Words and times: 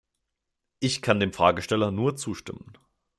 Ich 0.79 1.03
kann 1.03 1.19
dem 1.19 1.31
Fragesteller 1.31 1.91
nur 1.91 2.15
zustimmen. 2.15 2.73